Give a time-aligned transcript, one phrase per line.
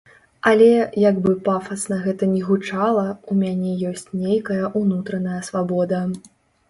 [0.51, 0.67] Але,
[1.01, 3.05] як бы пафасна гэта ні гучала,
[3.35, 6.01] у мяне ёсць нейкая ўнутраная свабода.